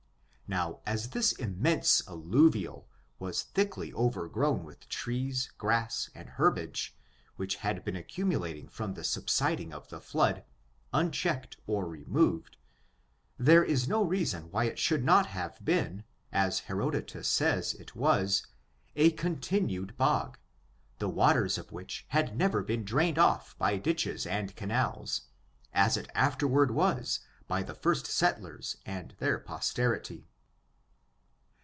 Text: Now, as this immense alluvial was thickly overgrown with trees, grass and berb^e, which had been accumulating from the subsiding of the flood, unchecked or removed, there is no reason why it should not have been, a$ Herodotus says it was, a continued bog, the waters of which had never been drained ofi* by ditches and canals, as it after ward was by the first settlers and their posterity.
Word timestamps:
Now, 0.59 0.81
as 0.85 1.11
this 1.11 1.31
immense 1.31 2.05
alluvial 2.09 2.85
was 3.19 3.41
thickly 3.43 3.93
overgrown 3.93 4.65
with 4.65 4.89
trees, 4.89 5.49
grass 5.57 6.09
and 6.13 6.27
berb^e, 6.31 6.89
which 7.37 7.55
had 7.55 7.85
been 7.85 7.95
accumulating 7.95 8.67
from 8.67 8.93
the 8.93 9.05
subsiding 9.05 9.71
of 9.71 9.87
the 9.87 10.01
flood, 10.01 10.43
unchecked 10.91 11.55
or 11.67 11.87
removed, 11.87 12.57
there 13.37 13.63
is 13.63 13.87
no 13.87 14.03
reason 14.03 14.51
why 14.51 14.65
it 14.65 14.77
should 14.77 15.05
not 15.05 15.27
have 15.27 15.63
been, 15.63 16.03
a$ 16.33 16.51
Herodotus 16.51 17.29
says 17.29 17.73
it 17.75 17.95
was, 17.95 18.45
a 18.93 19.11
continued 19.11 19.95
bog, 19.95 20.37
the 20.99 21.07
waters 21.07 21.57
of 21.57 21.71
which 21.71 22.03
had 22.09 22.35
never 22.37 22.61
been 22.61 22.83
drained 22.83 23.15
ofi* 23.15 23.57
by 23.57 23.77
ditches 23.77 24.25
and 24.25 24.53
canals, 24.57 25.27
as 25.71 25.95
it 25.95 26.09
after 26.13 26.45
ward 26.45 26.71
was 26.71 27.21
by 27.47 27.63
the 27.63 27.73
first 27.75 28.05
settlers 28.05 28.75
and 28.85 29.15
their 29.19 29.39
posterity. 29.39 30.27